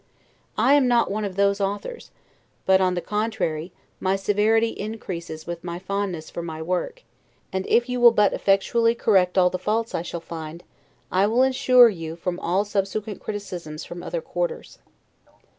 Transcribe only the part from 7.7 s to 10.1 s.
you will but effectually correct all the faults I